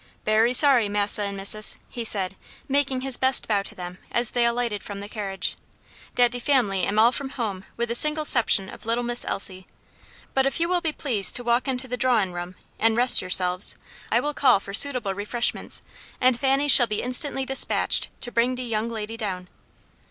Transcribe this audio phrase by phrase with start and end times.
[0.23, 2.35] "Berry sorry, Massa and Missus," he said,
[2.67, 5.55] making his best bow to them as they alighted from the carriage,
[6.15, 9.67] "dat de family am all from home with the single 'ception of little Miss Elsie.
[10.33, 13.75] But if you will be pleased to walk into the drawin' room, an' rest yourselves,
[14.11, 15.83] I will call for suitable refreshments,
[16.19, 19.49] and Fanny shall be instantly despatched to bring de young lady down."